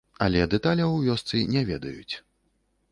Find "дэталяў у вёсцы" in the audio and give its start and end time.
0.53-1.43